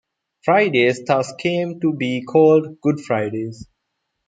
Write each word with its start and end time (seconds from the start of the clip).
Fridays 0.43 1.03
thus 1.05 1.31
came 1.37 1.79
to 1.79 1.93
be 1.93 2.23
called 2.23 2.81
Good 2.81 3.01
Fridays. 3.01 3.67